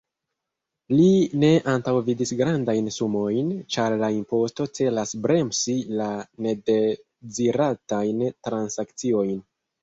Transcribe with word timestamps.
Li 0.99 1.09
ne 1.41 1.49
antaŭvidis 1.73 2.31
grandajn 2.39 2.87
sumojn, 2.95 3.51
ĉar 3.75 3.95
la 4.05 4.09
imposto 4.15 4.67
celas 4.79 5.13
bremsi 5.27 5.77
la 6.01 6.09
nedeziratajn 6.47 8.25
transakciojn. 8.49 9.39